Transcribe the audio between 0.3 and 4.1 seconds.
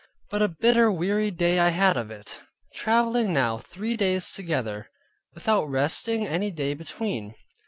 But a bitter weary day I had of it, traveling now three